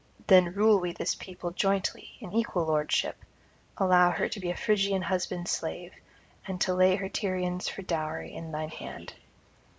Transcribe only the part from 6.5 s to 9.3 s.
to lay her Tyrians for dowry in thine hand.'